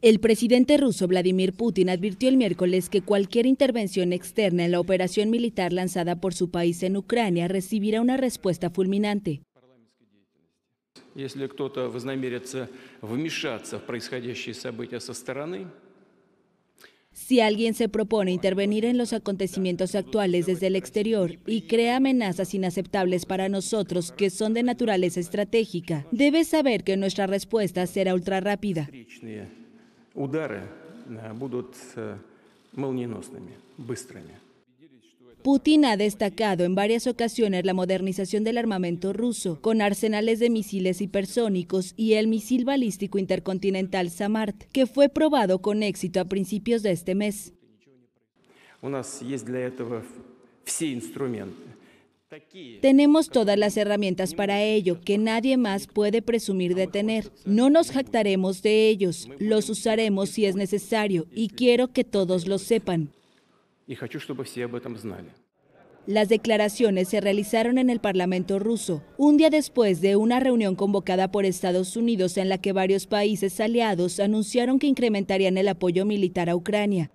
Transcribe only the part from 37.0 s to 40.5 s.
ocasiones la modernización del armamento ruso, con arsenales de